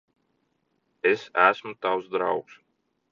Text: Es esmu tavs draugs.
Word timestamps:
Es 1.11 1.27
esmu 1.49 1.73
tavs 1.87 2.09
draugs. 2.17 2.57